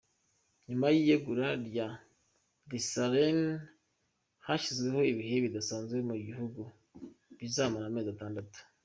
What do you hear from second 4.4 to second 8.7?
hashyizweho ibihe bidasanzwe mu gihugu bizamara amezi atandatu.